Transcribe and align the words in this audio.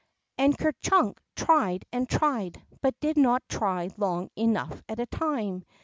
•And 0.43 0.57
Ker 0.57 0.71
Chunk 0.81 1.21
tried 1.35 1.85
and 1.93 2.09
tried, 2.09 2.59
but 2.81 2.99
did 3.01 3.17
not 3.17 3.47
try 3.47 3.91
long 3.97 4.31
enough 4.35 4.81
at 4.89 4.99
a 4.99 5.05
time. 5.05 5.63